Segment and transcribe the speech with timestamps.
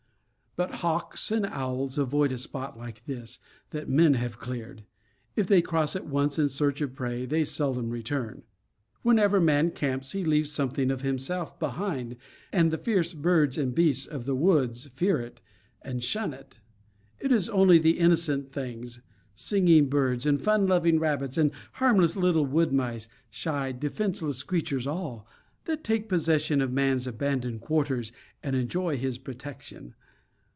[0.57, 4.83] But hawks and owls avoid a spot like this, that men have cleared.
[5.37, 8.43] If they cross it once in search of prey, they seldom return.
[9.01, 12.17] Wherever man camps, he leaves something of himself behind;
[12.51, 15.39] and the fierce birds and beasts of the woods fear it,
[15.83, 16.59] and shun it.
[17.21, 18.99] It is only the innocent things,
[19.33, 25.25] singing birds, and fun loving rabbits, and harmless little wood mice shy, defenseless creatures all
[25.63, 28.11] that take possession of man's abandoned quarters,
[28.43, 29.95] and enjoy his protection.